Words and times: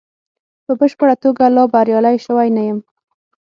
په 0.65 0.71
بشپړه 0.79 1.15
توګه 1.23 1.45
لا 1.55 1.63
بریالی 1.73 2.17
شوی 2.25 2.47
نه 2.55 2.61
یم. 2.67 2.79